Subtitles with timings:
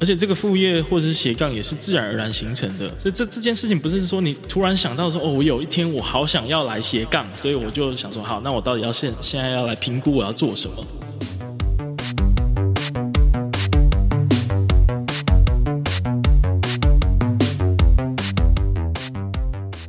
[0.00, 10.82] 而且这个副业或者是斜杠也是自然而然形成的，所以这这件事情不是说你突然想到说哦，我有一天我好想要来斜杠，所以我就想说好，那我到底要现现在要来评估我要做什么？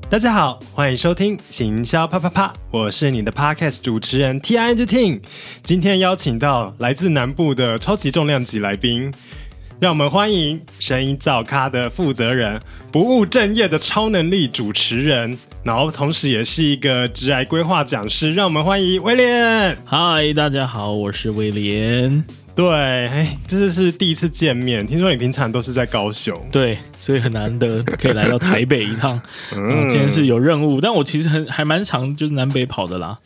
[0.09, 5.21] 大家好，欢迎收听行销啪啪啪，我是你的 Podcast 主持人 T I N G T，
[5.63, 9.09] 今天邀请到来自南部的超级重量级来宾。
[9.81, 18.31] 让我们欢迎声音造咖的负责人，不务正业的超能力主持人，然后同时也是一个职癌规划讲师。
[18.31, 19.75] 让我们欢迎威廉。
[19.83, 22.23] 嗨，大家好，我是威廉。
[22.53, 24.85] 对，哎，这次是第一次见面。
[24.85, 29.19] 听说你平常都是在高雄，对，所以很难得可以来到台北一趟。
[29.55, 33.17] 嗯，今天是有任务，但我其实很还蛮常就是南北跑的啦。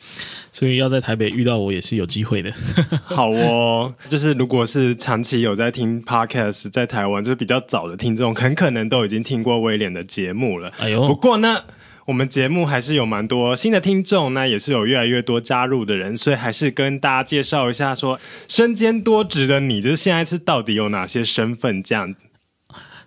[0.52, 2.50] 所以要在台北遇到我也是有机会的。
[3.04, 10.72] 好哦，就是如果是长期有在听 Podcast，在台湾就是比较早的听众，很可能都已经听过威廉的节目了。
[10.80, 11.62] 哎呦，不过呢，
[12.06, 22.14] 我们节目还是有蛮多新的听众，那也是有越来越多加入的人，所以还是跟大家介绍一下说，身兼多职的你，就是现在是到底有哪些身份这样。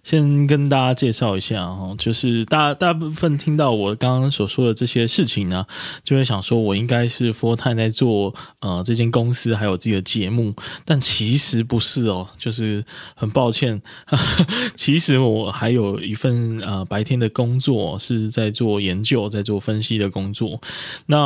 [0.08, 5.66] 先跟大家介绍一下哈，就是大大部分听到我刚刚所说的这些事情呢，
[6.02, 10.54] 就会想说我应该是 full time 在做呃这间公司还有自己的节目，
[10.86, 12.82] 但其实不是哦，就是
[13.14, 13.82] 很抱歉，
[14.74, 20.58] 其实我还有一份呃白天的工作是在做研究，在做分析的工作，
[21.04, 21.18] 那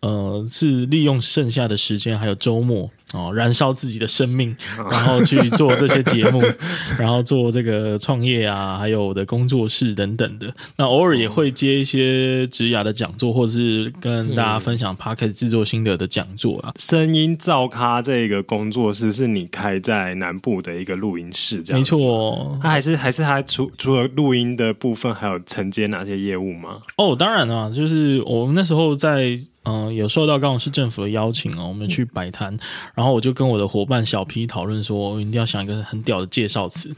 [0.00, 2.90] 呃是利用剩下的时间还有周末。
[3.12, 6.40] 哦，燃烧自己的生命，然后去做这些节目，
[6.98, 10.52] 然后做这个创业啊，还有我的工作室等等的。
[10.76, 16.72] 那偶尔也会接一些职涯的讲座，或者是跟大家分享 Podcast 制作心得的讲座啊。
[16.78, 22.56] 声音造咖这个工作室是你开在南部的一个录音室，这样没错。
[22.62, 26.78] 它还是还是它除除了录音的部分，还有承接哪些业务吗？
[26.96, 29.36] 哦，当然了，就是我们那时候在。
[29.64, 32.58] 嗯，有受到高雄市政府的邀请哦，我们去摆摊，
[32.94, 36.90] 然后我就跟我的伙伴小 P 讨论说，我一定要想一个很屌的介绍词。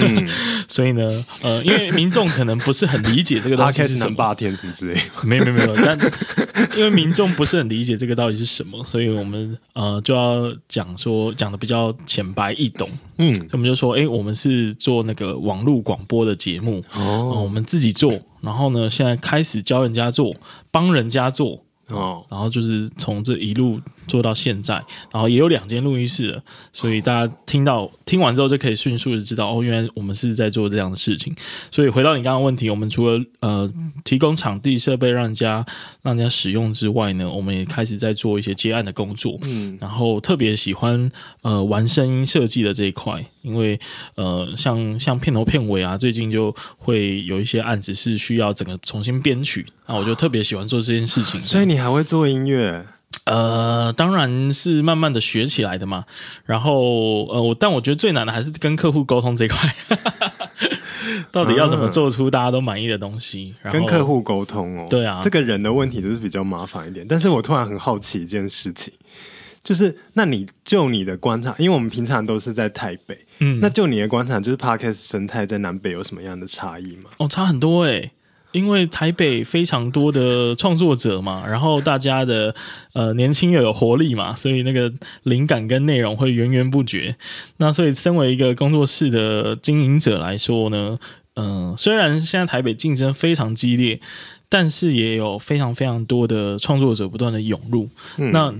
[0.00, 0.28] 嗯，
[0.68, 5.96] 所以呢，呃，因为民众可能不是很理解这个东西是什么， 南霸天什么之类，没有没有没有，但
[6.76, 12.88] 因为民众不是很理解这个到底是什么，所以我们呃就要讲说讲的比较浅白易懂。
[13.18, 20.34] 嗯，我们就说，哎，我们是做那个网络广播的节目哦、呃，我们自己做，然后呢，现在开始教人家做，
[20.72, 21.62] 帮人家做。
[21.96, 24.74] 哦，然后就是从这一路做到现在，
[25.12, 26.42] 然后也有两间录音室了，
[26.72, 31.34] 所以大家听到听完之后就可以迅速的知道哦，原来我们是在做这样的事情。
[31.70, 33.70] 所以回到你刚刚问题，我们除了呃
[34.02, 35.64] 提供场地设备让人家
[36.02, 39.38] 让人家使用之外呢，我们也开始在做一些接案的工作。
[39.42, 41.10] 嗯，然后特别喜欢
[41.42, 43.78] 呃玩声音设计的这一块，因为
[44.14, 49.66] 呃像像片头片尾啊，最近就会有一些案子是需要整个重新编曲。
[49.86, 52.86] 那，我就特别喜欢做这件事情，所以你还会做音乐？
[53.24, 56.04] 呃，当然是慢慢的学起来的嘛。
[56.44, 59.74] 然后，呃，我但我觉得最难的还是跟客户沟通这一块，
[61.32, 63.54] 到底要怎么做出大家都满意的东西？
[63.70, 67.06] 跟客户沟通哦，对啊，这个人的问题就是比较麻烦一点。
[67.08, 68.92] 但是我突然很好奇一件事情，
[69.62, 77.10] 就是那你就你的观察，因为我们平常都是在台北，嗯，那就你的观察，就是 Podcast 生态在南北有什么样的差异吗？
[77.18, 78.12] 哦，差很多诶。
[78.52, 82.54] 因为台北非常多的创作者嘛，然后大家的
[82.94, 84.92] 呃年轻又有活力嘛，所以那个
[85.24, 87.14] 灵感跟内容会源源不绝。
[87.58, 90.98] 那所以身为一个工作室的经营者来说呢，
[91.34, 94.00] 嗯、呃，虽然现在台北竞争非常激烈，
[94.48, 97.88] 但是也有非常非常多的创作者不断的涌入。
[98.16, 98.54] 嗯、那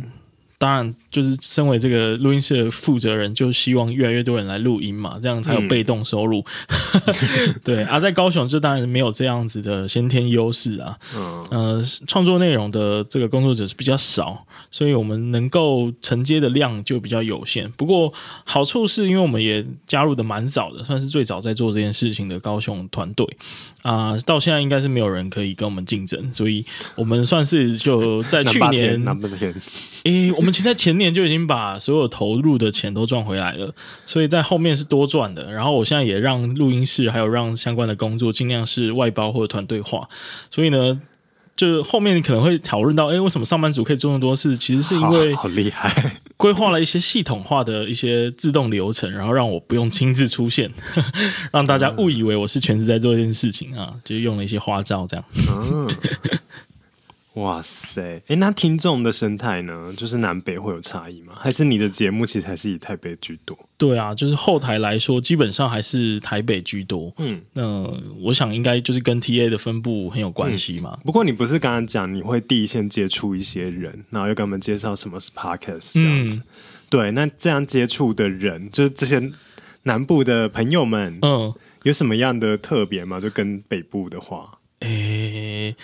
[0.58, 0.94] 当然。
[1.10, 6.44] 就是身为这个录音室的负责人，就希望越来越多人来录音嘛，这样才有被动收入。
[6.68, 10.98] 嗯、对啊，在高雄这当然没有这样子的先天优势啊。
[11.16, 17.70] 嗯，呃，创作内容的这个工作者是比较少，所以我们能够承接的量就比较有限。
[17.72, 18.12] 不过
[18.44, 23.26] 好处是因为我们也加入的蛮早的，算是最早在做这件事情的高雄团队
[23.80, 26.66] 啊，到现在应该是没有人可以跟我们竞争，所以
[26.96, 29.02] 我们算是就在去年
[30.04, 30.98] 诶、欸，我们其实在前。
[30.98, 33.72] 年就已经把所有投入的钱都赚回来了，
[34.04, 35.48] 所以在后面是多赚的。
[35.52, 40.08] 然后我现在也让录音室还有让相关的工作尽量是外包或者团队化。
[40.50, 41.00] 所以呢，
[41.58, 44.56] 就是后面可能会讨论到，哎，为什么上班族可以做那么多事？
[44.56, 45.92] 其实是因为好厉害，
[46.36, 50.70] 规划了一些系统化的一些自动流程，然后让我不用亲自出现，
[51.52, 55.24] 让大家误以为我是全职在做一件事情啊，就用了一些花招这样。
[57.38, 59.92] 哇塞，哎，那听众的生态呢？
[59.96, 61.34] 就是南北会有差异吗？
[61.38, 63.56] 还是你的节目其实还是以台北居多？
[63.76, 67.12] 对啊，就是后台来说，基本上还是台北居多。
[67.18, 67.88] 嗯，那
[68.20, 70.94] 我想应该就是跟 TA 的分布很有关系嘛。
[70.94, 76.38] 嗯、不过你不是刚刚讲你会第一线接触一些人，然后又跟我们介绍什么是 Podcast 这样子？
[76.38, 76.42] 嗯、
[76.90, 79.30] 对，那这样接触的人，就是这些
[79.84, 83.20] 南部的朋友们，嗯，有什么样的特别吗？
[83.20, 84.88] 就跟北部的话，诶、
[85.68, 85.76] 欸。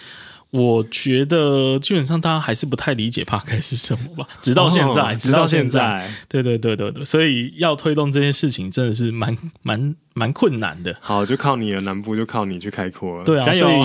[0.56, 10.96] 我觉得基本上大家还是不太理解 Podcast 是什么吧，直到现在，直到现在，对对对对对，所以要推动这件事情真的是蛮蛮蛮困难的。
[11.00, 13.24] 好，就靠你了，南部就靠你去开阔了。
[13.24, 13.82] 对啊，所以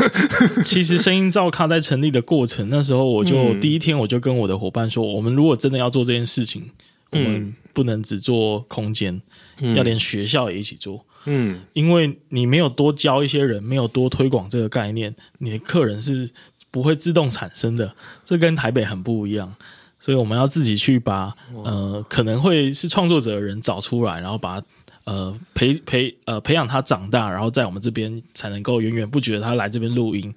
[0.62, 6.68] 其实声音造咖在成立的过程，那时候我就第一天我就跟我的伙伴说，我们如果真的要做这件事情，
[7.12, 9.18] 我们不能只做空间，
[9.58, 11.04] 要连学校也一起做。
[11.24, 16.28] 嗯，因为你没有多教一些人，没有多推广这个概念，你的客人是
[16.70, 17.94] 不会自动产生的。
[18.24, 19.54] 这跟台北很不一样，
[20.00, 21.32] 所以我们要自己去把
[21.64, 24.60] 呃可能会是创作者的人找出来，然后把
[25.04, 30.34] 呃培培呃培养他长大，然后在我们这边才能够源源不绝他来这边录音。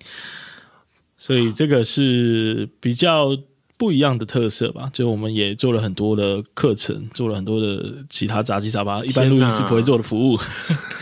[1.17, 3.35] 所以这个是比较。
[3.77, 10.39] 不一样的特色吧，就我们也做了很多的课程，做了很多的其他杂七杂八，一般录音师不会做的服务。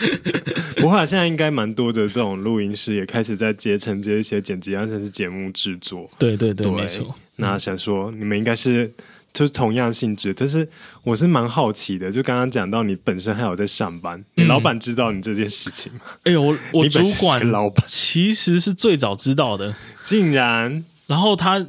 [0.77, 6.09] 不过现在应该蛮多的这种录音师也开始在接承接一些剪辑啊，甚至是节目制作。
[6.17, 7.13] 对对对，对没错。
[7.35, 8.91] 那想说你们应该是
[9.31, 10.67] 就是同样性质，但是
[11.03, 15.99] 我是蛮好奇的，就刚刚讲到你本身还有在上班，嗯、你老板知道你这件事情吗？
[16.23, 21.63] 哎呦，我我 主管老板其实是最早知道的，竟然，然后他。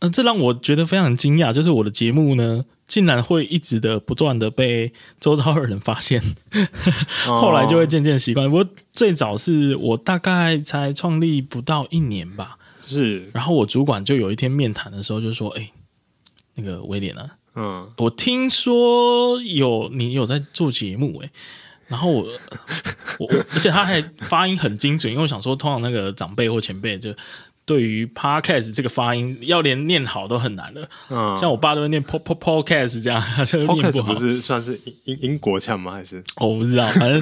[0.00, 6.22] 嗯，这让我觉得非常惊讶，就是我的节目呢，竟然会一直的不断的被周遭的人发现，
[7.24, 8.46] 后来就会渐渐习惯。
[8.50, 15.70] 不过最早是我大概才创立不到一年吧，是，然后我主管就有一天面谈的时候就说：“哎，
[16.56, 21.30] 那个威廉啊，嗯，我听说有你有在做节目，哎，
[21.86, 22.28] 然后我
[23.18, 27.14] 我而且他还发音很精准，因为我想说，通常那个长辈或前辈就。”
[27.66, 30.88] 对于 podcast 这个发音，要连念好都很难了。
[31.10, 34.14] 嗯，像我爸都会念 po po podcast 这样， 就念不好。
[34.14, 35.92] 不是算是英英国腔吗？
[35.92, 36.18] 还是？
[36.36, 37.20] 哦，我不知道，反正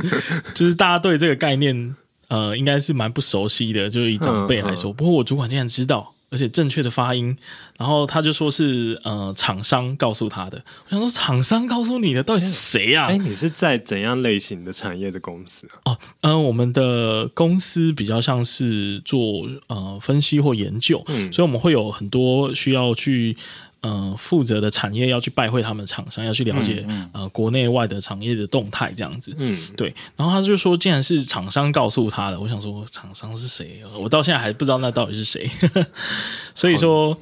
[0.54, 1.96] 就是大家对这个概念，
[2.28, 3.88] 呃，应该是蛮不熟悉的。
[3.90, 6.13] 就是以长辈来说，嗯嗯、不过我主管竟然知道。
[6.34, 7.36] 而且正确的发音，
[7.78, 10.60] 然后他就说是呃厂商告诉他的。
[10.88, 13.04] 我想说厂商告诉你的到底是谁呀？
[13.04, 13.06] 啊？
[13.10, 15.92] 哎，你是在怎样类型的产业的公司啊？
[15.92, 23.36] 哦，嗯、呃，我们的公司比较像是做呃分析或研究，嗯，所以我们会有很多需要去。
[23.84, 29.34] 呃，负责的产业要去拜会他们厂商，要去了解、嗯嗯、呃国内外的产业的动态，这样子。
[29.36, 29.94] 嗯，对。
[30.16, 33.82] 然后他就说，既然是厂商告诉他的，我想说，厂商是谁？
[34.00, 35.50] 我到现在还不知道那到底是谁。
[36.54, 37.14] 所以说。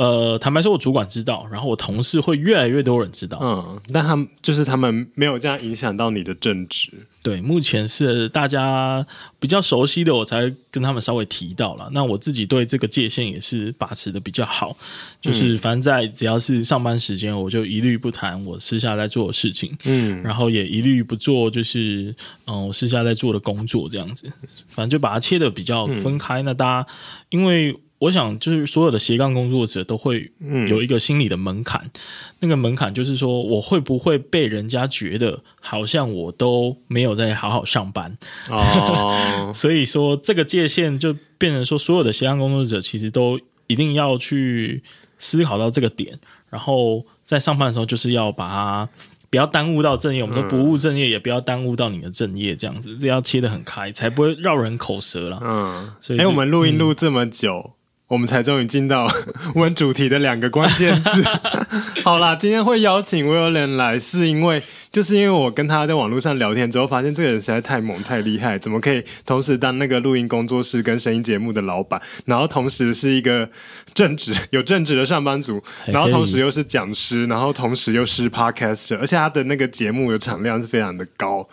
[0.00, 6.90] 呃，坦白说，我主管知道，然后我同事会越来越多人知道，嗯，但他们就是他们没有这样影响到你的正职。
[7.22, 9.06] 对，目前是大家
[9.38, 11.86] 比较熟悉的，我才跟他们稍微提到了。
[11.92, 14.74] 那我自己对这个界限也是把持的比较好，
[15.20, 22.14] 就是反正在只要是上班时间，我就一律不谈我私下在做的事情，嗯，然后也一律不做，就是
[22.46, 24.32] 嗯、呃，我私下在做的工作这样子，
[24.68, 26.40] 反正就把它切的比较分开。
[26.40, 26.90] 嗯、那大家
[27.28, 27.78] 因为。
[28.00, 30.32] 我想，就是所有的斜杠工作者都会
[30.66, 31.90] 有一个心理的门槛，嗯、
[32.40, 38.16] 那个门槛就是说，我会不会被人家觉得好像我都没有在好好上班？
[38.48, 44.82] 哦， 所以说这个界限就变成说，所有的斜杠工作者其实都一定要去
[45.18, 48.88] 思考到这个点，然后在上班的时候就是要把它
[49.28, 55.38] 不要耽误到正业，我们说不务正业，也不要耽误到你的正业，这样子，这要切得很开，才不会绕人口舌了。
[55.42, 57.62] 嗯，所以，哎、欸，我们录音录这么久。
[57.66, 57.72] 嗯
[58.10, 59.08] 我们才终于进到
[59.54, 61.24] 我们主题的两个关键字。
[62.04, 73.48] 好啦，今天会邀请 William 来，是因为就是因为我跟他在网络上聊天之后，发现这个人实在太猛太厉害，怎么可以同时当那个录音工作室跟声音节目的老板，然后同时是一个
[73.94, 81.48] 正职有正职的上班族，然后同时又是讲师，然后同时又是 Podcaster，而且他的那个节目的产量是非常的高，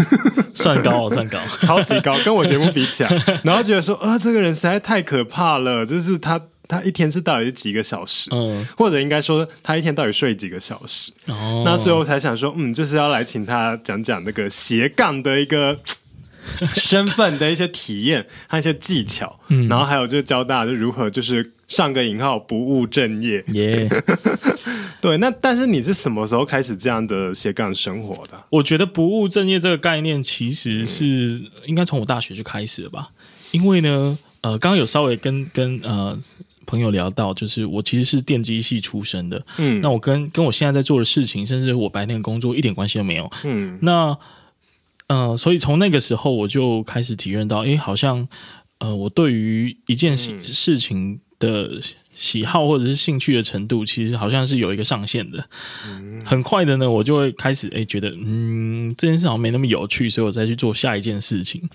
[0.54, 6.40] 算高哦算高， 超级高，跟我节目比起来，然后觉得说啊、呃，这个人实在太可怕了，就是他。
[6.68, 8.28] 他一天是到底是几个小时？
[8.30, 11.10] 嗯，或者应该说他一天到底睡几个小时？
[11.26, 15.80] 哦，那所以我才想说，嗯，就是要来请他讲讲那个斜杠的一个
[16.76, 23.42] 身份的一些体验和一些技巧，嗯，然后还有就是教大家就如何就是上个引号不务正业。
[23.48, 23.88] 耶，
[25.00, 28.38] 对，那但是你是什么时候开始这样的斜杠生活的？
[28.50, 33.08] 我觉得不务正业这个概念其实是应该从我大学就开始了吧。
[33.50, 36.18] 因为呢，呃，刚刚有稍微跟跟呃
[36.68, 44.16] 朋友聊到，就是我其实是电机系出身的，嗯，那我跟跟我现在在做的事情，甚至我白天的工作一点关系都没有，嗯，那
[45.08, 48.28] 呃，所以从那个时候我就开始体验到，哎，好像
[48.80, 51.80] 呃，我对于一件事事情的
[52.14, 55.42] 喜好或者是兴趣的程度，其实好像是有一个上限的，
[55.86, 61.66] 嗯，很快的呢，我就会开始哎觉得，嗯，这件事好像没那么有趣，所以我再去做下一件事情，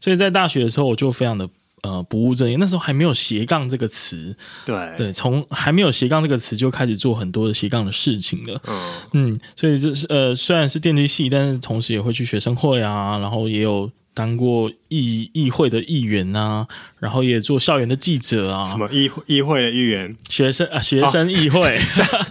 [0.00, 1.46] 所以在大学的时候，我就非常的。
[1.82, 4.34] 呃，不务正业，那时候还没有斜杠这个词，
[4.64, 13.90] 对对，从还没有斜杠这个词就开始做很多的斜杠的事情了，嗯嗯，所以这是呃，虽然是电机系，但是同时也会去学生会啊，然后也有。
[14.14, 16.66] 当过议议会的议员啊，
[16.98, 18.62] 然后也做校园的记者啊。
[18.64, 20.14] 什么议议会的议员？
[20.28, 22.26] 学生啊，学生议会，吓、哦、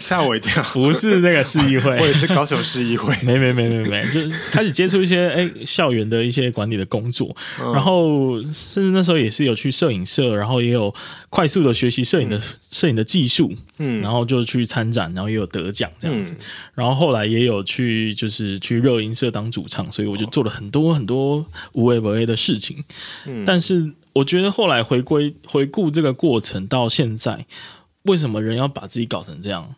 [0.00, 0.62] 吓我一跳。
[0.72, 3.14] 不是那个市议会，我也是高雄市议会。
[3.26, 10.94] 没没没没没，就开始接触一些哎校园的一些管理的工作，嗯、然后甚至那时候也是有去摄影社，然后也有
[11.28, 20.85] 快速的学习摄影的摄、嗯、影的技术，嗯，然后就去参展，然后也有得奖这样子，嗯、然后后来也有去就是去热音社当主唱，所以我就做了很多。
[20.94, 22.84] 很多无为不为的事情，
[23.26, 27.46] 嗯，但是我觉得后来回归回顾这个过程到现在，
[28.02, 29.74] 为什么人要把自己搞成这样？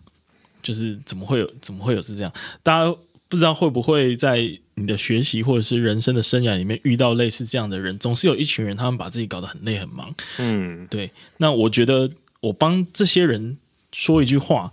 [0.60, 2.32] 就是怎么会有怎么会有是这样？
[2.62, 2.94] 大家
[3.28, 7.98] 不知道会不会在你的学习或者是人生的生涯里面遇到类似这样的人？
[7.98, 11.10] 总是有一群人，他们把自己搞得很累很忙，嗯，对。
[11.36, 12.10] 那我觉得
[12.40, 13.56] 我帮这些人
[13.92, 14.72] 说一句话，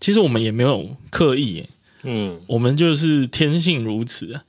[0.00, 1.68] 其实我们也没有刻意耶，
[2.04, 4.40] 嗯，我们就是天性如此。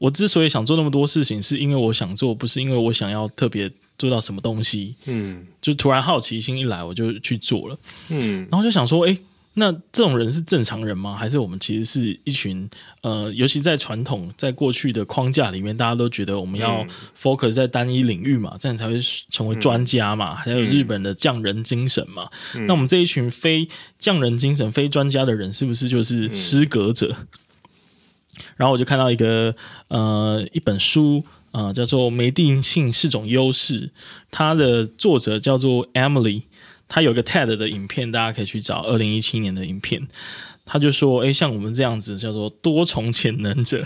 [0.00, 4.94] 我之所以想做那么多事情，是因为我想做，不是因为我想要特别做到什么东西。
[5.04, 7.78] 嗯，就突然好奇心一来，我就去做了。
[8.08, 9.14] 嗯，然后就想说，哎，
[9.52, 11.14] 那这种人是正常人吗？
[11.14, 12.66] 还是我们其实是一群
[13.02, 16.82] 呃，尤其在传统在过去的框架里面，大家都觉得我们要
[17.20, 20.34] focus 在单一领域嘛，这样才会成为专家嘛。
[20.34, 22.26] 还有日本的匠人精神嘛。
[22.66, 27.14] 那我们这一群非匠人精神、非专家的人，是不是就是失格者？
[28.56, 29.54] 然后我就看到一个
[29.88, 33.86] 呃一本书啊、呃，叫做《没定性是种优势》，
[34.30, 36.42] 它的作者叫做 Emily，
[36.88, 40.06] 他有个 TED 的影片，大家可以去找二零一七年的影片。
[40.64, 43.84] 他就说：“哎，像我们这样子叫做多重潜能者。”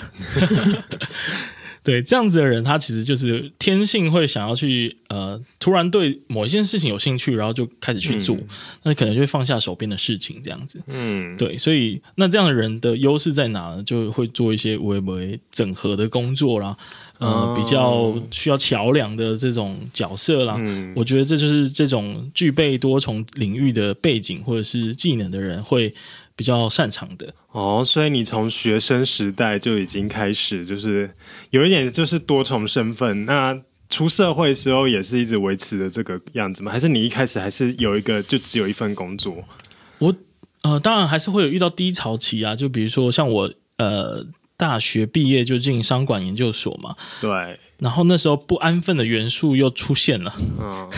[1.85, 8.47] 对，这样子的人，他其实就是天性会想要去呃，突然对某一件事情有兴趣，然后就开始去做，嗯、
[8.85, 10.81] 那可能就会放下手边的事情，这样子。
[10.87, 13.83] 嗯，对，所以那这样的人的优势在哪呢？
[13.85, 16.75] 就会做一些有的没的整合的工作啦，
[17.19, 20.57] 呃，哦、比较需要桥梁的这种角色啦。
[20.59, 25.95] 嗯，我觉得这就是这种具备多重领域的背景或者是技能的人会
[26.37, 31.11] 比较擅长的哦，所以你从学生时代就已经开始，就是
[31.51, 33.27] 有一点就是多重身份。
[33.27, 36.73] 那出社会的时候也是一直维持的这个样子吗？
[36.73, 39.45] 还是你一开始还是有一个就只有一份工作？
[39.99, 40.15] 我
[40.63, 44.27] 呃，当然还是会有遇到低潮期啊，就比如说像我呃。
[44.57, 50.89] 大学毕业就进商管研究所嘛，对，然后那时候不安分的元素又出现了，嗯，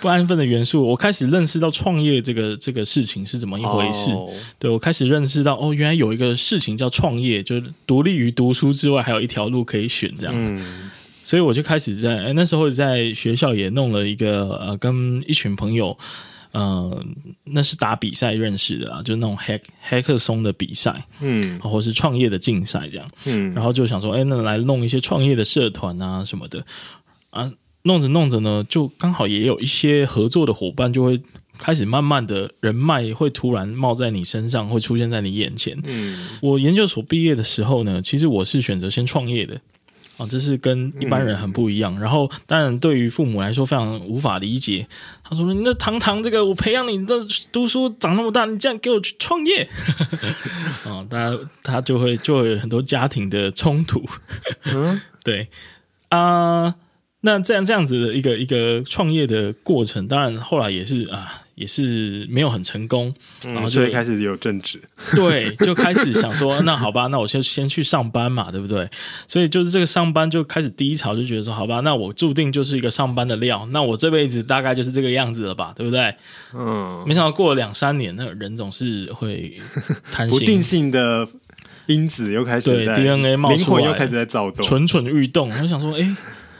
[0.00, 10.90] 不安分的元素，我开始认识到创业这个这个事情是怎么一回事，哦、对，我开始认识到哦，原来有一个事情叫创业，就是独立于读书之外，还有一条路可以选这样，嗯，
[11.24, 15.96] 所以我就开始在、欸、那时候在学校也弄了一个呃，跟一群朋友。
[16.52, 17.04] 呃，
[17.44, 26.64] 那是打比赛认识的啊，就是那种 hack hack 松的比赛，嗯，或是创业的竞赛这样，嗯，然后就想说，哎，那来弄一些创业的社团啊什么的
[27.30, 27.52] 啊，
[27.82, 31.20] 弄着弄着呢，就刚好也有一些合作的伙伴，就会
[31.58, 35.78] 开始慢慢的人脉会突然冒在你身上，会出现在你眼前。
[35.84, 39.60] 嗯，我研究所毕业的时候呢，其实我是选择先创业的。
[40.18, 41.94] 啊，这是跟一般人很不一样。
[41.94, 44.86] 嗯、然后，当然对于父母来说非常无法理解。
[45.22, 47.14] 他说：“你那堂堂这个，我培养你的
[47.52, 49.68] 读书长那么大，你这样给我去创业？”
[50.84, 54.04] 啊， 他他就会就会有很多家庭的冲突。
[54.64, 55.48] 嗯， 对
[56.08, 56.74] 啊、呃，
[57.20, 61.42] 那这样这样子的一个一个创业的过程，当然后来也是啊。
[61.58, 63.12] 也是没有很成功，
[63.44, 64.80] 然后就、嗯、开始有正职，
[65.16, 68.88] 对，就开始想说，那好吧，那我先先去上班嘛，对不对？
[69.26, 76.14] 所以就是这个上班就开始低潮，就觉得说，好吧，那我注定就是一个上班的料，那我这辈子大概就是这个样子了吧，对不对？
[76.54, 79.58] 嗯，没想到过了两三年，那个人总是会
[80.12, 81.26] 贪心，不定性的
[81.86, 85.48] 因子又开始对 DNA 冒出来，灵魂又开始在躁动，蠢蠢欲动。
[85.50, 86.16] 我想说，哎。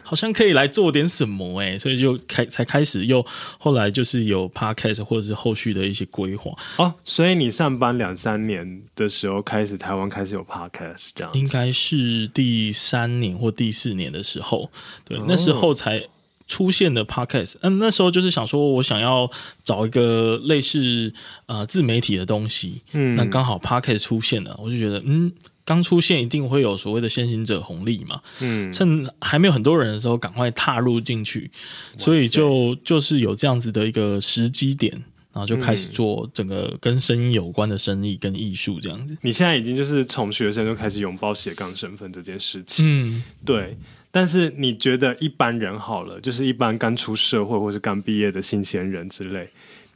[0.08, 3.22] 好像可以来做点什么哎、欸，所以就开才开始又
[3.58, 6.94] 后来就是有 podcast 或者是后续的一些规划哦。
[7.04, 14.70] 所以你上班两三年的时候开始台湾开始有 podcast 这样，应该是第三年或第四年的时候，
[15.04, 16.02] 对，哦、那时候才
[16.46, 17.56] 出现的 podcast。
[17.60, 19.30] 嗯，那时候就是想说我想要
[19.62, 21.12] 找一个类似
[21.44, 25.30] 呃自媒体的东西，嗯，那刚好 podcast 出现了，我就觉得嗯。
[25.68, 31.50] 刚出现一定会有所谓的先行者红利嘛，嗯，趁还没有很多人的时候赶快踏入进去，
[31.98, 34.90] 所以就就是有这样子的一个时机点，
[35.30, 39.14] 然后就开始做整个跟声音有关的生意跟艺术这样子。
[39.20, 43.76] 你现在已经就是从学生就开始拥抱斜杠身份这件事情，嗯，对。
[44.10, 49.46] 但是你觉得一般人好了，就是一般刚出社会或是刚毕业的新鲜人之类。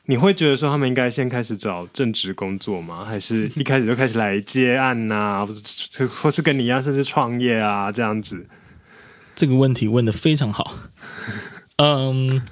[0.06, 3.04] 你会觉得说他们应该先开始找正职工作吗？
[3.04, 5.48] 还是 一开始就开始来接案呐、啊，
[6.20, 8.44] 或是跟你一样，甚至创业啊这样子？
[9.36, 10.76] 这个问题问的非常好。
[11.78, 12.42] 嗯，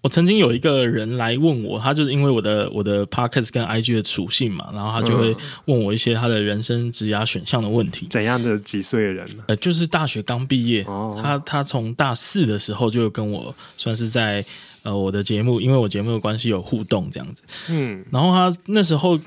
[0.00, 5.36] 我曾经有一个人来问我，他就是因为我的我的 Podcast 跟 IG 的属性嘛，然后他就会
[5.66, 8.06] 问我一些他的人生职涯选项的问题。
[8.08, 9.44] 怎样的几岁的人呢？
[9.48, 14.42] 呃，就是大学刚毕业，哦、他他从大四的时候就跟我算是在。
[14.86, 19.18] 呃，我的节目，因为我节目的关系有互动这样子，嗯，然后他那时候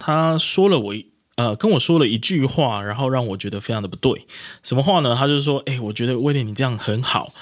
[0.00, 0.92] 他说了我
[1.36, 4.26] 呃跟我说了一句话，然后让我觉得非常的不对。
[4.64, 5.14] 什么话呢？
[5.14, 7.32] 他就说：“哎、欸，我觉得威廉你这样很好，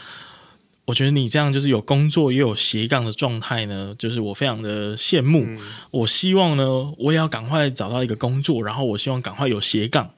[0.84, 5.44] 我觉得你这样就是有工作也有斜杠的状态呢，就是我非常的羡慕。
[5.46, 5.58] 嗯、
[5.90, 10.10] 我希望呢，我也要赶快找到一个工作，然后我希望赶快有斜杠。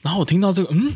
[0.00, 0.92] 然后我听到这个，嗯。”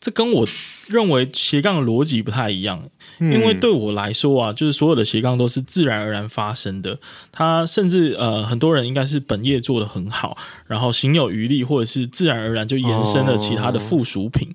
[0.00, 0.46] 这跟我
[0.88, 2.88] 认为斜杠的逻辑不太一样，
[3.18, 6.98] 因为对我来说啊，就是所有的斜杠都是自然而然发生的。
[7.30, 14.54] 他甚至呃，很多人应该是本业做得很好，然后行有余力，或者是自然而然就延伸了其他的附属品。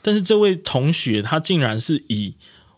[0.00, 2.34] 但是这位同学他竟然是以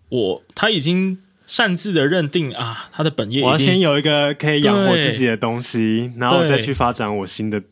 [0.08, 7.62] 我，他已经擅自的认定啊，他的本业我要先有一个可以养活自己的东西，然后再去发展我新的。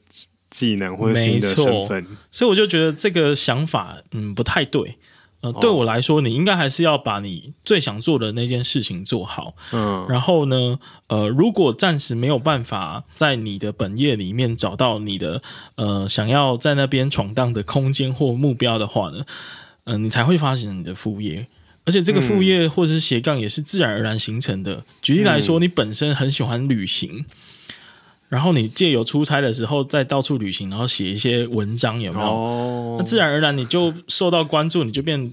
[0.53, 4.99] 技能或者新的身份，所以我就觉得这个想法嗯不太对。
[5.41, 9.57] 呃，对我来说，你应该还是要把你最想做的那件事情做好。
[9.73, 10.79] 嗯，然后呢，
[11.09, 15.43] 呃，如果暂时没有办法在你的本业里面找到你的
[15.75, 19.25] 呃想要在那边闯荡的空间或目标的话呢，
[19.83, 21.49] 嗯、呃，你才会发现你的副业，
[21.85, 24.85] 而且这个副业或者是斜杠也是自然而然形成的。
[25.01, 27.25] 举例来说，你本身很喜欢旅行。
[28.33, 32.27] 然后你借由出差的时候再到处旅行，然后写一些文章，有没有？
[32.27, 35.31] 哦，那自然而然你就受到关注，你就变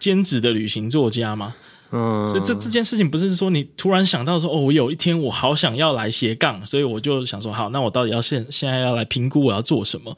[0.00, 1.54] 兼职的旅行作家嘛。
[1.92, 10.16] 嗯，所以这这件事情不是说你突然想到说哦，我有一天我好想要来斜杠，所以我就想说好，那我到底要现现在要来评估我要做什么？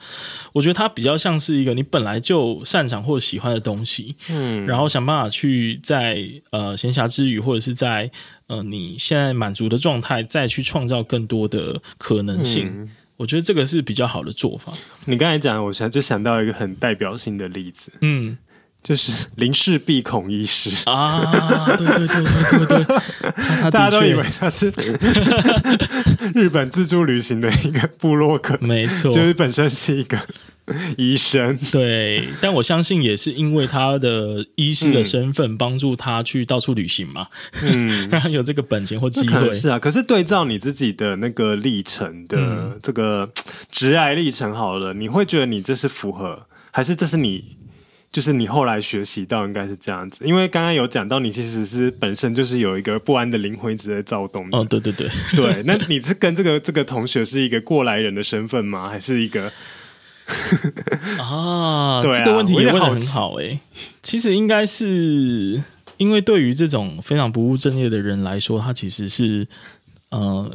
[0.53, 8.11] 我觉得它比较像是一个你本来就擅长或者喜欢的东西，嗯，然后想办法去在呃闲暇之余或者是在
[8.49, 12.67] 呃你现在满足的状态再去创造更多的可能性。
[12.67, 14.73] 嗯，我觉得这个是比较好的做法。
[15.07, 18.37] 你刚才讲，我想就想到一个很代表性的例子，嗯。
[18.83, 20.71] 就是 林氏闭孔医师。
[20.91, 24.73] 啊，对对对对对对， 大家都以为他是
[26.35, 30.19] 日本自助旅行的一个部落客，没错，就是本身是一个
[30.97, 37.27] 医生，对，但我相信也是因为他的医师的身份帮助他去到处旅行嘛，
[37.63, 39.53] 嗯，让他有这个本钱或机会。
[39.53, 39.79] 是啊。
[39.79, 43.31] 可是对照你自己的那个历程的这个
[43.71, 47.57] 职癌历程，好了，你会觉得你这是符合，还是这是你？
[48.13, 54.47] 就是你后来学习到应该是这样子，因为刚刚有讲到你其实是本身就是有一个不安的灵魂一直在躁动。
[54.53, 58.91] 哦，对对对对，那你是跟这个这个同学是一个过来人的身份吗？
[58.91, 59.51] 还是一个？
[61.19, 63.61] 啊， 对啊，这个问题也问的很好哎、欸。
[64.03, 65.63] 其实应该是
[65.97, 69.49] 因为对于这种非常不务正业的人来说，他其实是
[70.11, 70.55] 呃。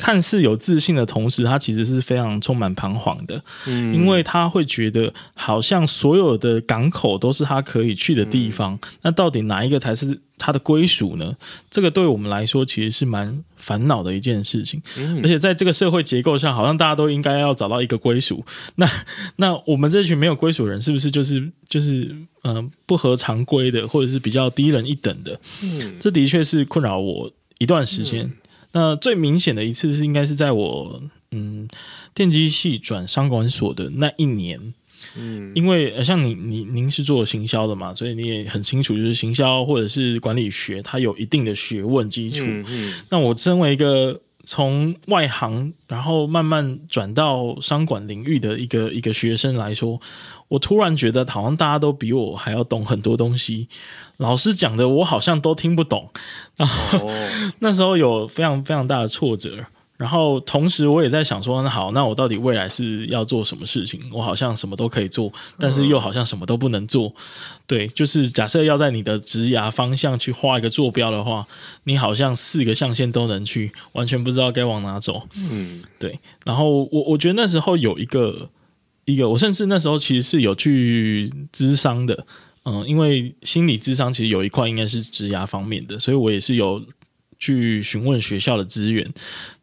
[0.00, 11.36] 看似有自信的同时，他其实是非常充满彷徨的，嗯，因为他会觉得好像所有的港口都是他可以去的地方，嗯，那到底哪一个才是他的归属呢？
[11.70, 18.42] 这个对我们来说其实是蛮烦恼的一件事情，嗯，而且在这个社会结构上，好像大家都应该要找到一个归属。
[18.76, 18.90] 那
[19.36, 22.04] 那我们这群没有归属人，是不是就是就是
[22.42, 25.38] 嗯，呃，不合常规的，或者是比较低人一等的？
[25.62, 28.24] 嗯，这的确是困扰我一段时间。
[28.24, 28.32] 嗯
[28.72, 31.02] 那最明显的一次是应该是在我
[31.32, 31.68] 嗯
[32.14, 34.74] 电机系转商管所的那一年，
[35.16, 42.44] 嗯，因为像你你您是做行销的嘛，所以你也很清楚，就是行销或者是管理学，它有一定的学问基础。
[42.46, 50.00] 嗯，嗯，那我身为一个从外行，然后慢慢转到商管领域的一个一个学生来说，
[50.48, 53.68] 我突然觉得好像大家都比我还要懂很多东西，
[54.20, 56.08] 老师讲的我好像都听不懂，
[56.56, 57.12] 然后、oh.
[57.60, 59.64] 那时候有非常非常大的挫折。
[59.96, 64.00] 然后同时我也在想说，那好，那我到底未来是要做什么事情？
[64.10, 67.12] 我好像什么都可以做，但是又好像什么都不能做。
[67.66, 71.46] 对，就是假设要在你的职涯方向去画一个坐标的话，
[71.84, 75.22] 你好像四个象限都能去，完全不知道该往哪走。
[75.34, 76.18] 嗯，对。
[76.46, 78.48] 然后我我觉得那时候有一个
[79.04, 82.26] 一个，我甚至那时候其实是有去咨商的，
[82.64, 86.82] 嗯，因为心理智商其实有一块应该是职涯方面的，所以我也是有。
[87.42, 89.10] 去询问学校的资源，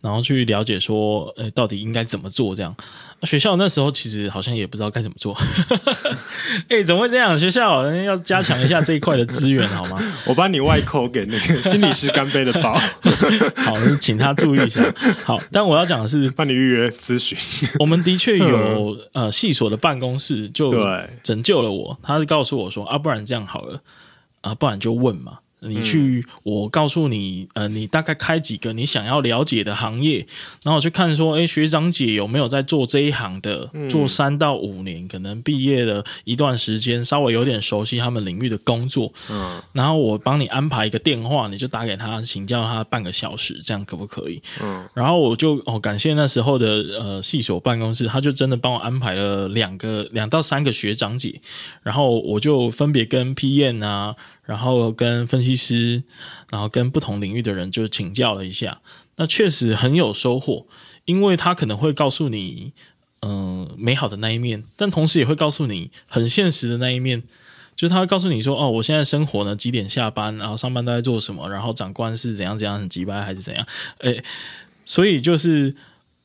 [0.02, 2.56] 然后去了解说，呃，到底应该怎么做？
[2.56, 2.76] 这样，
[3.24, 5.36] 学校那时候其实好像也不知道该怎么做。
[6.70, 7.38] 哎、欸，怎么会这样？
[7.38, 9.98] 学校要加强一下这一块的资源，好吗？
[10.28, 12.74] 我帮你外扣给那个 心理师干杯的包。
[13.58, 14.82] 好，你请他注意一下。
[15.24, 17.38] 好，但我要讲的是，帮你预约咨询。
[17.80, 20.74] 我们的确有呃系所的办公室就
[21.24, 21.98] 拯救了我。
[22.04, 23.82] 他是告诉我说啊，不然这样好了
[24.42, 25.40] 啊，不然就问嘛。
[25.60, 30.18] 你去，我告诉你，呃，你大概开几个你想要了解的行业，
[30.64, 44.40] 然后我去看说，哎，学长姐有没有在做这一行的，做三到五年，可能毕业了一段时间，稍微有点熟悉他们领域的工作，嗯，然后我帮你安排一个电话，你就打给他，请教他半个小时，这样可不可以？
[44.62, 46.68] 嗯，然后我就哦，感谢那时候的
[47.00, 51.42] 呃系所办公室，他就真的帮我安排了两个两到三个学长姐，
[51.82, 54.16] 然后我就分别跟 P N 啊。
[54.48, 56.02] 然后跟分析师，
[56.50, 58.80] 然后跟不同领域的人就请教了一下，
[59.18, 60.66] 那确实很有收获，
[61.04, 62.72] 因为他可能会告诉你，
[63.20, 67.24] 嗯、呃，美好的那一面，但同时也会告诉你很现实的那一面，
[67.76, 74.24] 就是他会告诉你说，哦，我现在生活呢几点下班，然后上班都在做什么，然后长官是怎样怎样很急掰还是怎样，诶，
[74.86, 75.76] 所以就是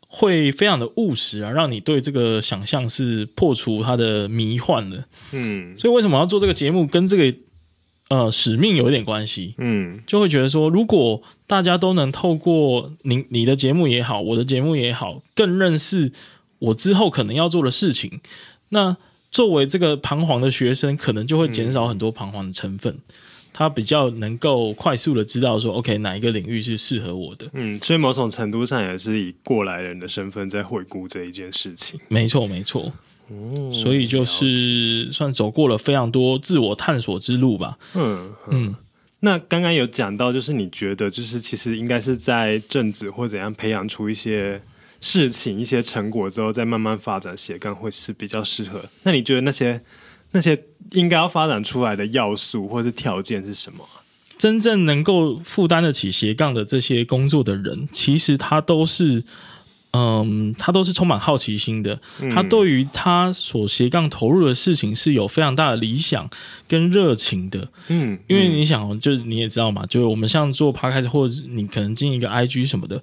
[0.06, 7.36] 会非常的务实啊，让你对这个想象是破除他的迷幻的，嗯，所以为什么要做这个节目，跟这个。
[8.12, 16.12] 呃，使命有一点关系，嗯，就会觉得说，如果大家都能透过你你的节目也好，我的节目也好，更认识
[16.58, 18.20] 我之后可能要做的事情，
[18.68, 18.94] 那
[19.30, 23.00] 作为这个彷徨的学生，可能就会减少很多彷徨的成分，嗯、
[23.50, 32.92] 他比较能够快速的知道说，OK，哪一个领域是适合我的，嗯，所以某种程度上也是以过来人的身份在回顾这一件事情，没错，没错。
[33.72, 37.78] 所以就是算走过了非常多自我探索之路吧。
[37.94, 38.74] 嗯嗯，
[39.20, 44.60] 那刚刚有讲到，就是你觉得，就是其实应该是在政治或怎样培养出一些
[45.00, 48.84] 事情、一些成果之后，再慢慢发展斜杠会是比较适合。
[49.02, 49.80] 那你觉得那些
[50.30, 50.60] 那些
[50.92, 53.84] 应该要发展出来的要素或是条件是什么？
[54.38, 59.24] 真正能够负担得起斜杠的这些工作的人，其实他都是。
[59.92, 62.00] 嗯，他都是充满好奇心的。
[62.32, 66.28] 他对于他所斜杠投入的事情是有非常大的理想
[66.66, 67.68] 跟热情的。
[67.88, 73.02] 嗯，因为你想，就是你也知道嘛，就是我们像做 Podcast 或者你可能经营一个 IG 什么的，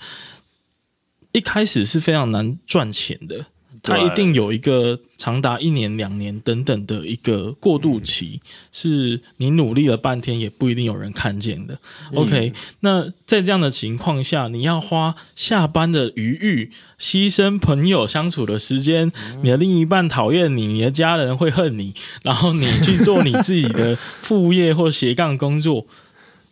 [1.32, 3.46] 一开始是非常难赚钱的。
[3.82, 11.80] 它一定有一个长达一年、两年等等的一个过渡期，是你努力了半天也不一定有人看见的。
[12.14, 19.12] OK，那在这样的情况下，你要花下班的余裕，牺牲朋友相处的时间，
[19.42, 25.86] 你的另一半讨厌你，你的家人会恨你，然后你去做你自己的 副业或斜杠工作。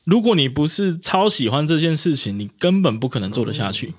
[0.07, 3.93] 如果你不是超喜欢这件事情，你根本不可能做得下去。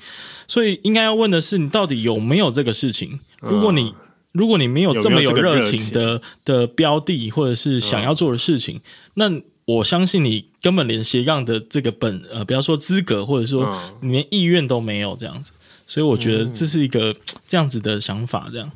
[0.46, 3.20] 所以应该要问的是，你到底有没有这个事情？
[3.40, 3.94] 如果你
[4.32, 8.80] 如果你没有这么有热情的的标的，或者是想要做的事情，
[9.14, 9.30] 那
[9.66, 15.52] 我相信你根本连斜杠的这个本呃，不要说资格，或者说你连意愿都没有这样子。
[15.86, 17.14] 所以我觉得这是一个
[17.46, 18.72] 这样子的想法，这样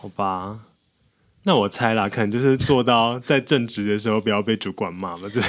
[0.00, 0.60] 好吧。
[1.46, 5.40] 那我猜啦，可能就是做到在正职的时候不要被主管骂嘛，就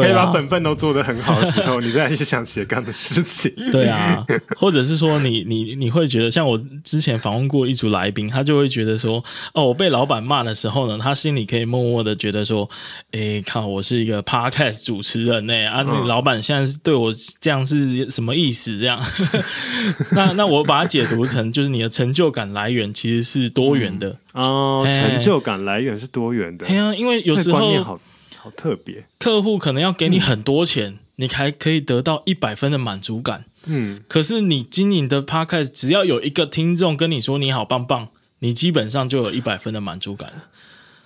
[0.00, 3.52] 可以把本分都做得很好的时候，你再去想斜杠的事情。
[3.70, 4.24] 对啊，
[4.56, 12.68] 或者是说你你你会觉得，像我之前访问过一组来宾，他就会觉得说，哦，我被老板骂的时候呢，他心里可以默默的觉得说，
[13.12, 18.78] 哎、欸，靠，我是一个 podcast 主持人呢、欸，啊，那老板现在是对我这样是什么意思？
[18.78, 18.98] 这样，
[20.12, 24.08] 那那我把它解读成，就是你的成就感来源其实是多元的。
[24.08, 26.66] 嗯哦，成就感来源是多元的。
[26.66, 28.00] 对啊，因为有时候观念好
[28.36, 33.44] 好特别，客户可能要给你很多钱，嗯、你还可以得到一百分的满足感。
[33.66, 40.32] 嗯，可是你经营的 Podcast，只要有一个听众跟你说你好棒棒，你基本上就有一百分的满足感。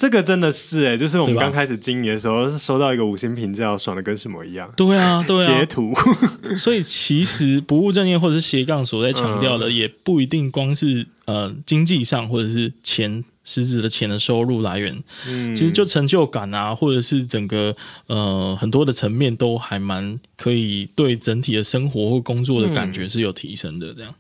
[0.03, 4.69] 这个真的是哎、欸，就是我们刚开始经营的时候，是收到一个五星评价，爽的跟什么一样。
[4.77, 5.95] 对啊，对啊，截图。
[6.59, 15.01] 所以其实不务正业或者是斜杠所在强调的，也不一定光是呃经济上或者是钱实质的钱的收入来源。
[15.29, 17.73] 嗯，其实就成就感啊，或者是整个
[18.09, 23.95] 呃很多的层面都还蛮可以对整体的生活或工作的感觉是有提升的。
[23.95, 24.13] 这样。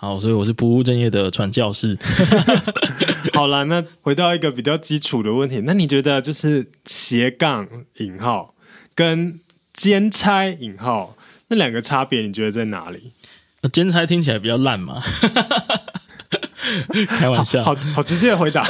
[0.00, 1.98] 好，所以我是不务正业的传教士。
[3.34, 8.54] 好了，那回到一个比较基础的问题，那你觉得就是斜杠引号
[8.94, 9.40] 跟
[9.72, 11.16] 兼差引号
[11.48, 13.12] 那两个差别，你觉得在哪里？
[13.72, 15.02] 兼差听起来比较烂嘛？
[17.08, 18.64] 开玩笑，好好，好直接的回答。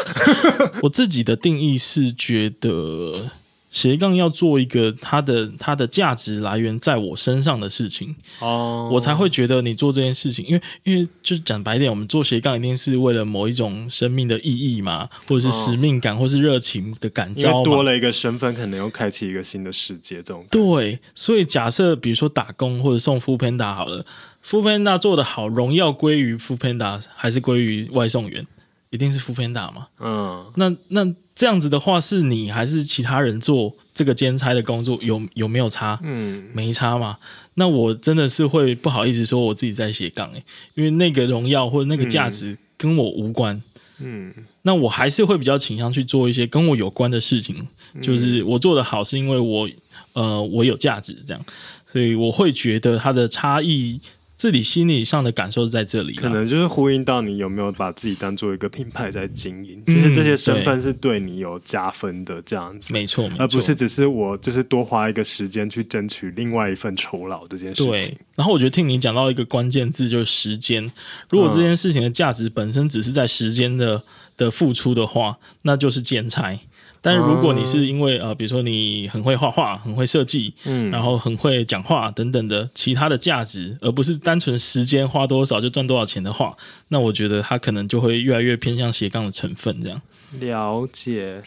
[0.83, 3.31] 我自己的定义是觉得。
[3.71, 8.95] 斜杠要做一个它的它的价值来源在我身上的事情哦，oh.
[8.95, 16.23] 我才会觉得你做这件事情，因为因为就是讲白一点，我们做斜杠一定是为了某一种生命的意义嘛，或者是使命感，oh.
[16.23, 17.65] 或是热情的感召嘛。
[17.65, 20.99] 多了一个身份，可能又开启一个新的世界，这种对。
[21.15, 24.05] 所以假设比如说打工或者送 foodpanda 好了
[24.45, 28.47] ，foodpanda 做的好，荣耀归于 foodpanda 还是归于外送员？
[28.91, 29.89] 一定是 foodpanda 嘛？
[30.01, 31.15] 嗯，那那。
[31.39, 35.97] 这样子的话，是你还是其他人做这个兼差的工作有有没有差？
[36.03, 37.17] 嗯，没差嘛。
[37.55, 40.43] 那我真的是会不好意思说我自己在斜杠诶，
[40.75, 43.63] 因为那个荣耀或者那个价值跟我无关。
[44.01, 47.65] 嗯，那我还是会比较倾向去做一些跟我有关的事情，
[48.03, 49.71] 就是我做的好是因为我
[50.15, 51.41] 呃我有价值这样，
[51.87, 54.01] 所以我会觉得它的差异。
[54.39, 67.91] 自己心理上的感受是在这里，可能就是呼应到你有没有把自己当做一个品牌在经营，就是这些身份是对你有加分的这样子，没错，而不是只是我就是多花一个时间去争取另外一份酬劳这件事情。
[67.91, 70.89] 对，然后我觉得听你讲到一个关键字就是时间，
[71.29, 74.01] 如果这件事情的价值本身只是在时间的
[74.37, 76.57] 的付出的话，那就是兼差。
[77.01, 86.57] 但是如果你是因为呃，比如说你很会画画、很会设计，嗯，然后很会讲话等等的其他的价值，而不是单纯时间花多少就赚多少钱的话，
[86.89, 90.03] 那我觉得他可能就会越来越偏向斜杠的成分这样。
[90.41, 91.43] 了解。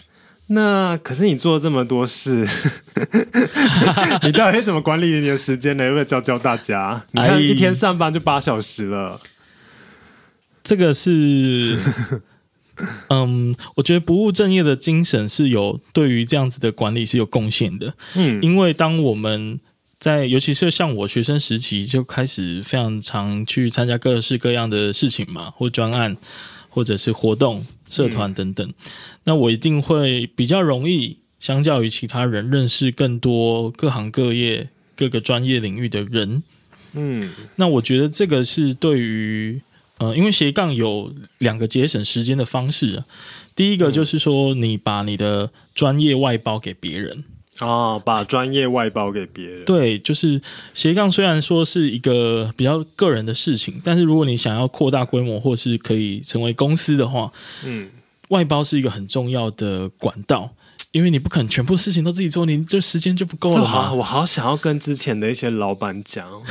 [0.48, 2.46] 那可是你做了这么多事，
[4.24, 5.86] 你到底怎么管理你的时间呢？
[5.86, 7.06] 要不要教教大家？
[7.12, 9.22] 你看一天上班就八小时了，
[10.64, 11.78] 这个是。
[13.10, 17.94] 嗯，我觉得不务正业的精神是有对于这样子的管理是有贡献的。
[18.16, 19.60] 嗯，因为当我们
[20.00, 26.18] 在，尤其是像我学生时期就开始非常常去参加各式各样的事情嘛，或专案，
[26.70, 28.74] 或者是活动、社团等等，嗯，
[29.26, 36.44] 那我一定会比较容易，相较于其他人认识更多各行各业、各个专业领域的人。
[36.94, 39.62] 嗯，那我觉得这个是对于。
[40.02, 43.06] 呃，因为斜杠有两个节省时间的方式啊。
[43.56, 47.24] 第一个就是说，你把你的专业外包给别人
[47.60, 49.64] 哦，把专业外包给别人。
[49.66, 50.42] 对，就是
[50.74, 57.32] 斜杠虽然说是一个比较个人的事情，但是如果你想要扩大规模或是可以成为公司的话，
[57.64, 57.88] 嗯，
[58.30, 60.50] 外包是一个很重要的管道，
[60.92, 63.64] 因为你不可能全部事情都自己做，你这时间就不够了。
[63.64, 66.28] 好，我好想要跟之前的一些老板讲。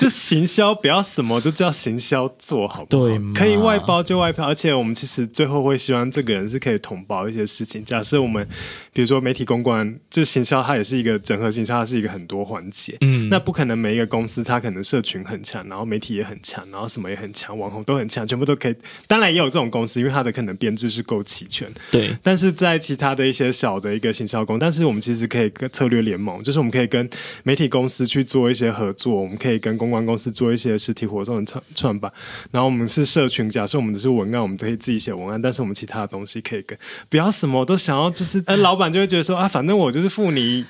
[0.00, 3.06] 就行销，不要什么都叫行销做好不好？
[3.06, 7.84] 对，可以外包就外包，而且我们其实最后会希望这个人是可以统包一些事情。
[7.84, 8.48] 假设我们
[8.94, 12.96] 比如说媒体公关，就行销，它也是一个整合行销，它是一个很多环节。
[13.02, 18.74] 嗯，那不可能每一个公司它可能社群很强，然后媒体也很强，然后什么也很强，网红都很强，全部都可以。
[19.06, 21.70] 当然也有这种公司，因为它的可能编制是够齐全。
[21.90, 27.06] 对，但是在其他的一些小的一个行销公，但是我们其实可以跟策略联盟，就是我们可以跟
[27.42, 32.12] 媒体公司去做一些合作，我们可以跟公关公司做一些实体活动的创创办，
[32.50, 40.64] 然后我们是社群，假设我们的是文案，我们可以自己写文案，但是我们其他的东西可以跟，不要什么都想要，就是，哎， 老板就会觉得说啊，反正我就是付你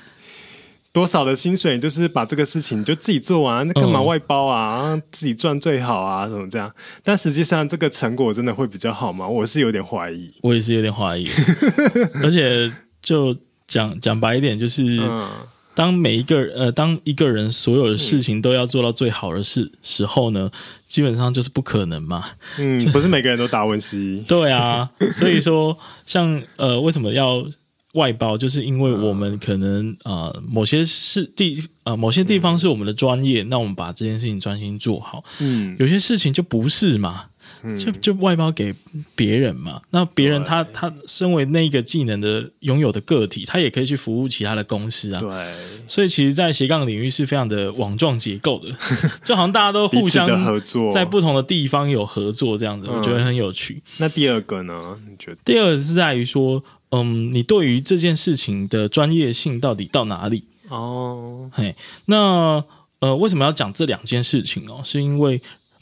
[0.93, 4.91] 多少的薪水，就是把这个事情就自己做完，那干嘛外包啊？
[4.93, 6.71] 嗯、自己赚最好啊，什么这样？
[7.03, 9.27] 但实际上这个成果真的会比较好吗？
[9.27, 11.27] 我是有点怀疑，我也是有点怀疑，
[12.23, 13.35] 而且就
[13.67, 14.83] 讲讲白一点，就是。
[15.01, 15.29] 嗯
[15.73, 22.25] 当每一个呃，当一个人所有的事情都要做到最好的事时候呢，嗯、基本上就是不可能嘛。
[22.59, 24.23] 嗯，不是每个人都达文西。
[24.27, 27.45] 对啊，所以说像呃，为什么要
[27.93, 28.37] 外包？
[28.37, 35.23] 就是因为我们可能呃，某些是地呃，某些地方是我们的专业，嗯、那我们把这件事情专心做好。
[35.39, 37.25] 嗯，有些事情就不是嘛。
[37.77, 38.73] 就就外包给
[39.15, 39.81] 别人嘛。
[39.91, 45.19] 那别人他他身为那个技能的拥有的个体，他也可以去服务其他的公司啊。
[45.19, 45.29] 对，
[45.87, 48.69] 所以其实，在斜杠领域是非常的网状结构的，
[49.23, 53.81] 就好像大家都互相合作，在不同的地方有合作这样子，我觉得很有趣。
[53.97, 54.97] 那第二个呢？
[55.09, 55.37] 你觉得？
[55.45, 60.45] 第二个是在于说，嗯，你对于这件事情的专业性到底到哪里？
[60.69, 62.63] 哦，嘿，那
[62.99, 64.81] 呃，为什么要讲这两件事情哦？
[64.85, 65.41] 是因为，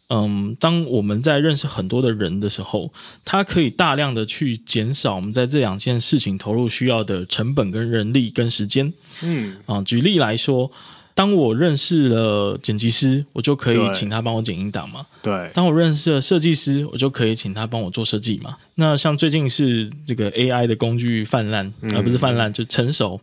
[0.09, 2.91] 嗯，当我们在认识很多的人的时候，
[3.23, 8.91] 他可以大量的去减少我们在这两件事情投入需要的成本跟人力跟时间。
[9.21, 10.71] 嗯，啊，举例来说，
[11.13, 15.05] 当我认识了剪辑师，我就可以请他帮我剪音档嘛。
[15.21, 18.55] 对，当我认识了设计师，我就可以请他帮我做设计嘛。
[18.75, 23.19] 那像最近是这个 AI 的工具泛滥，而、呃、不是泛滥，就成熟。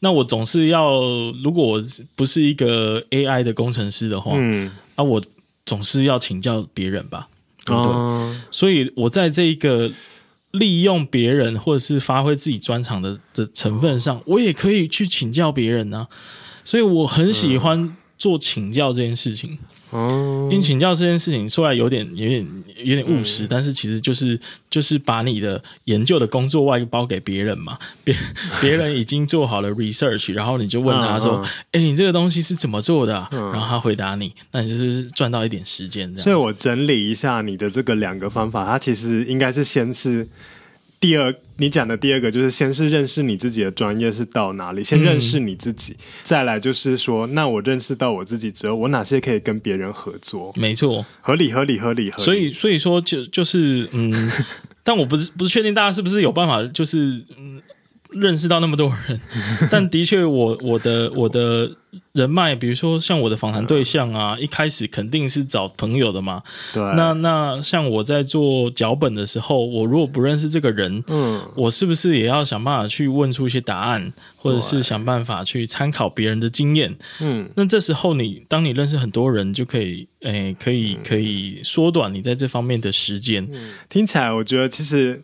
[0.00, 1.00] 那我总是要，
[1.44, 1.82] 如果我
[2.16, 5.22] 不是一个 AI 的工程师的话，嗯，啊，我
[5.64, 7.28] 总是要请教别人吧，
[7.64, 7.92] 对不对？
[7.92, 9.92] 哦，所以我在这一个
[10.50, 16.08] 利用别人或者是发挥自己专长的的成分上，我也可以去请教别人啊，
[16.64, 19.58] 所以我很喜欢做请教这件事情。
[19.92, 22.46] 哦，因为请教这件事情说来有点、有点、
[22.78, 28.16] 有点务实，嗯，但是其实就是就是把你的研究的工作外包给别人嘛，别
[28.60, 31.38] 别人已经做好了 research，然后你就问他说
[31.72, 36.08] ：“哎，嗯嗯欸，你这个东西是怎么做的啊？”嗯，然后他回答你，那你就是赚到一点时间。
[36.12, 40.26] 这样所以我整理一下你的这个两个方法，它其实应该是先是。
[41.02, 50.52] 第二，你讲的第二个就是先是认识你自己的专业是到哪里，先认识你自己，嗯、再来就是说，那我认识到我自己之后，我哪些可以跟别人合作？
[50.56, 52.24] 没错，合理，合理，合理，合理。
[52.24, 54.30] 所以，所以说就就是嗯，
[54.84, 57.60] 但我不是不是确定大家是不是有办法，就是嗯。
[58.12, 59.20] 认识到那么多人，
[59.70, 61.70] 但的确，我我的我的
[62.12, 66.42] 人脉，比如说像我的访谈对象啊，一开始肯定是找朋友的嘛。
[66.72, 66.82] 对。
[66.94, 76.96] 那那像我在做脚本的时候，我如果不认识这个人，嗯，我是不是也要想办法去问出一些答案，或者是想办法去参考别人的经验？
[77.20, 77.50] 嗯。
[77.56, 83.46] 那这时候你当你认识很多人，就可以诶、欸，可以可以缩短你在这方面的时间。
[83.52, 83.72] 嗯。
[83.88, 85.22] 听起来，我觉得其实。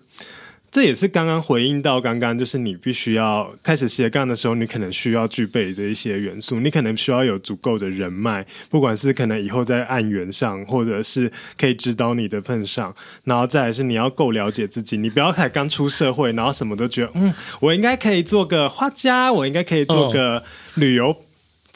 [0.70, 6.61] 这也是刚刚回应到刚刚，就是你必须要开始斜杠的时候，你可能需要具备的一些元素。
[6.61, 14.96] 你可能需要有足够的人脉，不管是可能以后在案源上，或者是可以指导你的份上，然后再来是你要够了解自己。
[14.98, 20.42] 你不要才刚出社会，然后什么都觉得，嗯，我应该可以做个画家，我应该可以做个
[20.74, 21.16] 旅游。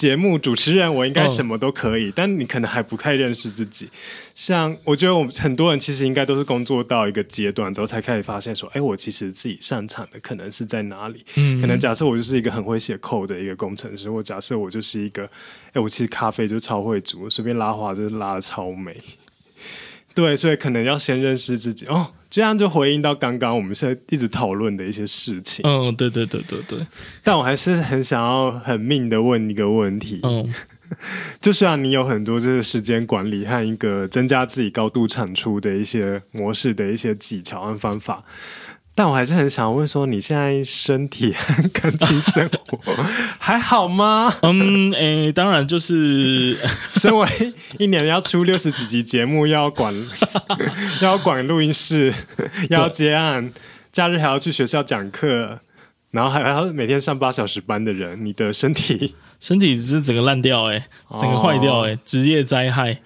[0.02, 2.12] 节目主持人，我应该什么都可以，oh.
[2.16, 3.88] 但你可能还不太认识自己。
[4.34, 11.24] 像我觉得，我们很多人其实应该都是工作到一个阶段之后，才开始发现说，哎，我其实自己擅长的可能是在哪里。
[11.36, 15.22] 嗯，可能假设我就是一个很会写 code 的一个工程师，或假设我就是一个，
[15.72, 18.96] 哎，我其实咖啡就超会煮，随便拉花就是拉的超美。
[20.14, 22.08] 对，所以可能要先认识自己哦。
[22.28, 25.62] 这样就回应到刚刚我们现在一直讨论的一些事情。
[25.68, 26.78] 嗯，对对对对对。
[27.22, 30.18] 但我还是很想要很命的问一个问题。
[30.22, 30.50] 嗯，
[31.42, 38.24] 就算你有很多就是时间管理和一个增加自己高度产出的一些模式的一些技巧和方法。
[38.94, 42.78] 但我还是很想问说，你现在身体和感情生活
[43.40, 44.32] 还好吗？
[44.42, 46.56] 嗯，诶、欸，当然就是
[47.00, 47.26] 身为
[47.78, 49.94] 一年要出六十几集节目，要管
[51.00, 52.12] 要管录音室，
[52.68, 53.50] 要接案，
[53.90, 55.60] 假日还要去学校讲课，
[56.10, 59.14] 然后还还要每天上八小时班的人，你的身体？
[59.42, 60.84] 身体只是整个烂掉哎、欸，
[61.20, 62.96] 整个坏掉哎、欸，职、哦、业灾害、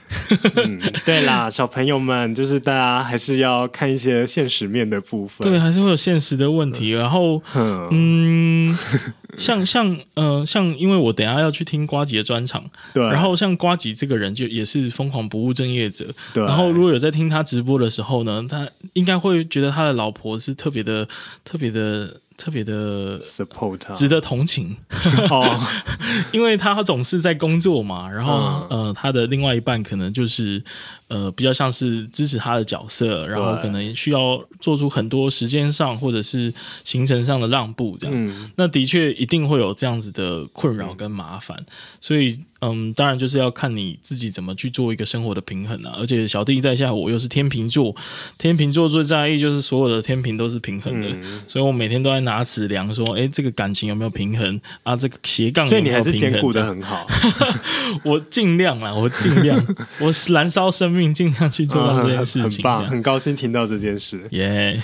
[0.54, 0.78] 嗯。
[1.02, 5.50] 对啦，小朋友们，就是大家还是要看一些现实面的部分。
[5.50, 6.90] 对，还是会有现实的问题。
[6.90, 8.78] 然后，嗯，嗯
[9.38, 13.02] 像像呃像，因为我等下要去听瓜吉的专场，对。
[13.04, 16.04] 然后像瓜吉这个人，就也是疯狂不务正业者。
[16.34, 16.44] 对。
[16.44, 21.08] 然后如果有在听他直播的时候呢，他应该会觉得他的老婆是特别的、
[21.42, 22.20] 特别的。
[22.36, 24.76] 特别的 support，值得同情。
[25.30, 25.58] 哦，
[26.32, 30.62] 因为他总是在工作嘛，然后、嗯、呃，他的另外一半可能就是。
[31.08, 38.14] 呃，比较像是支持他的角色，然后可能需要做出很多时间上或者是行程上的让步，这样。
[38.16, 41.66] 嗯、那的确一定会有这样子的困扰跟麻烦，嗯、
[42.00, 45.94] 所以嗯，当然就是要看你自己怎么去做一个生活的平衡啊。
[45.98, 47.94] 而且小弟在下，我又是天秤座，
[48.38, 54.60] 天秤座最在意就是所有的天平都是平衡的，嗯、所以我每天都在拿尺量，说，哎、欸，这个感情有没有平衡？
[54.82, 54.96] 啊？
[54.96, 57.06] 这个斜杠，所以你还是兼顾的很好。
[58.02, 59.56] 我尽量啦，我尽量，
[60.00, 61.06] 我燃烧生命。
[61.16, 64.20] 尽量去做到这件事情，嗯，很棒，很高兴听到这件事。
[64.32, 64.78] 耶.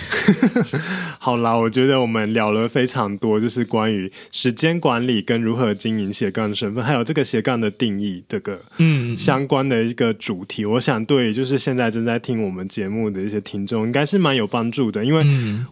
[1.20, 10.64] 好啦，我觉得我们聊了非常多，就是关于时间管理跟如何经营斜杠的身份，还有这个斜杠的定义这个嗯相关的一个主题。
[10.64, 15.22] 我想对，就是现在正在听我们节目的一些听众，应该是蛮有帮助的，因为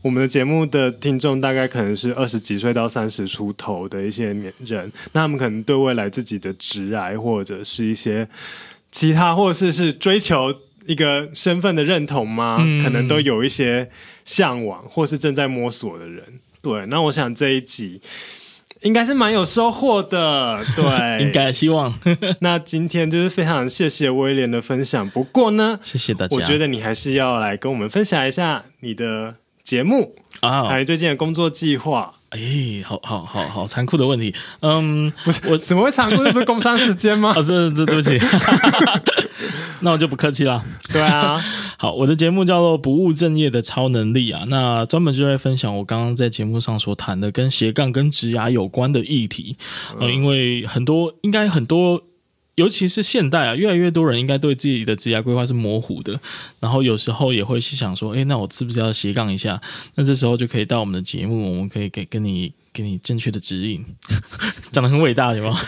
[0.03, 8.29] 我们的节目的听众大概可能是二十几岁到三十出头的一些年人，那他们可能对未来自己的职涯或者是一些
[8.91, 10.55] 其他，或者是是追求
[10.87, 12.59] 一个身份的认同吗？
[12.61, 13.89] 嗯、可能都有一些
[14.25, 16.41] 向往，或是正在摸索的人。
[16.61, 18.01] 对，那我想这一集
[18.83, 20.65] 应该是蛮有收获的。
[20.75, 21.95] 对，应该希望。
[22.41, 25.09] 那今天就是非常谢谢威廉的分享。
[25.11, 26.37] 不过呢，谢谢大家。
[26.37, 32.17] 我觉得你还是要来跟我们分享一下你的节目啊，还有最近的工作计划。
[32.31, 34.35] 哎，好好好好，残酷的问题。
[34.61, 36.23] 嗯，不是，我怎么会残酷？
[36.23, 37.33] 这不是工伤时间吗？
[37.37, 38.19] 哦， 这这对不起。
[39.83, 40.63] 那我就不客气了。
[40.93, 41.43] 对啊，
[41.79, 49.57] 好，我的节目叫做《不务正业的超能力》啊，那专门就在分享我刚刚在节目上所谈的跟斜杠、跟职涯有关的议题。
[49.99, 52.03] 呃，因为很多，应该很多。
[52.61, 56.21] 尤其是现代啊，越来越多人应该对自己的职业规划是模糊的，
[56.61, 59.59] 然后有时候也会去想说，诶，那我是不是要斜杠一下？
[59.95, 63.83] 那这时候就可以到我们的节目，我们可以给跟你给你正确的指引，
[64.71, 65.59] 讲得很伟大，是吗？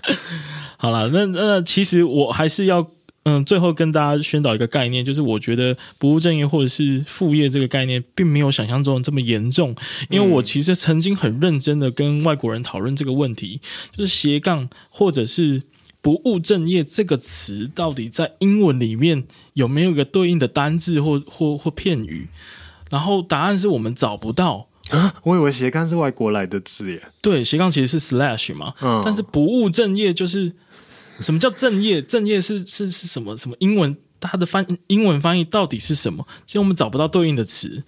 [0.76, 2.86] 好了，那那其实我还是要
[3.22, 9.74] 嗯，最后跟大家宣导一个概念，就是我觉得不务正业或者是副业这个概念，并没有想象中的这么严重，
[10.10, 13.60] 因为我其实曾经很认真的跟外国人讨论这个问题，
[13.96, 15.62] 就是斜杠或者是。
[16.00, 19.24] 不务正业这个词到底在英文里面
[19.54, 22.28] 有没有一个对应的单字或或或片语？
[22.90, 25.14] 然后答案是我们找不到啊！
[25.22, 27.02] 我以为斜杠是外国来的字耶。
[27.20, 28.72] 对，斜杠其实是 slash 嘛。
[28.80, 29.00] 嗯。
[29.04, 30.52] 但是不务正业就是
[31.20, 32.00] 什么叫正业？
[32.00, 33.36] 正业是是是什么？
[33.36, 33.94] 什么英文？
[34.20, 36.26] 它的翻英文翻译到底是什么？
[36.46, 37.84] 其实我们找不到对应的词。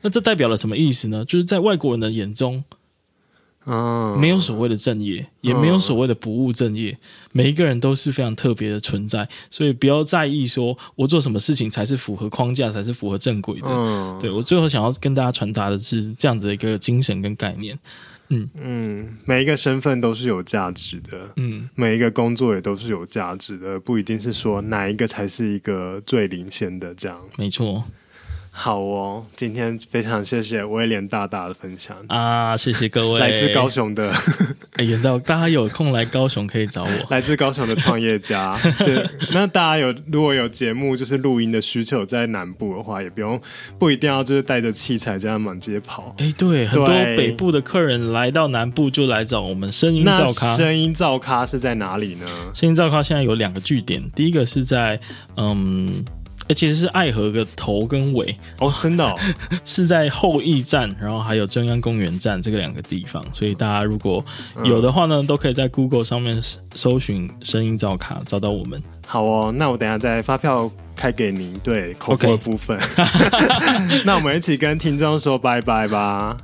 [0.00, 1.24] 那这代表了什么意思呢？
[1.24, 2.64] 就是在外国人的眼中。
[3.70, 6.96] 嗯，没有所谓的正业，也没有所谓的不务正业，
[7.32, 13.68] 每一个人都是非常特别的存在，所以不要在意说我做什么事情才是符合框架，才是符合正轨的。
[13.68, 17.78] 嗯，对，我最后想要跟大家传达的是这样子的一个精神跟概念。
[18.30, 27.18] 嗯嗯，每一个身份都是有价值的，嗯，每一个工作也都是有价值的，不一定是说哪一个才是一个最领先的这样。
[27.38, 27.84] 没错。
[28.60, 32.56] 好哦，今天非常谢谢威廉大大的分享啊！
[32.56, 34.12] 谢谢各位，来自高雄的，
[34.74, 36.90] 哎，远到大家有空来高雄可以找我。
[37.08, 38.58] 来自高雄的创业家，
[39.30, 43.40] 那大家有如果有节目就是录音的需求在南部的话，也不用
[43.78, 46.12] 不一定要就是带着器材这样满街跑。
[46.18, 50.56] 哎，对，很多北部的客人来到南部就来找我们声音造咖。
[50.56, 52.26] 声音造咖是在哪里呢？
[52.52, 54.98] 声音造咖现在有两个据点，第一个是在
[55.36, 56.04] 嗯。
[56.48, 59.14] 而其实是爱河的头跟尾哦，真的、哦、
[59.64, 64.24] 是在后驿站，然后还有中央公园站这个两个地方，所以大家如果
[64.64, 66.40] 有的话呢，嗯、都可以在 Google 上面
[66.74, 68.82] 搜寻“声音造卡”找到我们。
[69.06, 72.78] 好哦，那我等下再发票开给您，对，口头的部分。
[74.04, 76.36] 那我们一起跟听众说拜拜吧。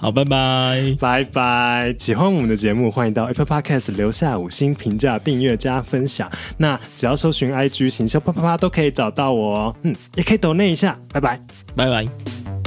[0.00, 1.94] 好，拜拜，拜拜！
[1.98, 6.30] 喜欢我们的节目，欢迎到 Apple Podcast 留下五星评价、订阅加分享。
[6.56, 9.76] 那只要搜寻 IG 行销啪啪啪都可以找到我哦。
[9.82, 10.96] 嗯，也可以抖内一下。
[11.12, 11.40] 拜拜，
[11.74, 12.57] 拜拜。